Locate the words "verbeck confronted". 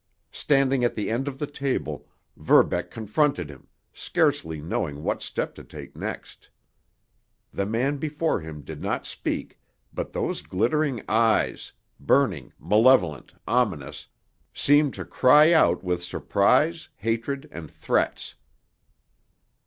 2.35-3.51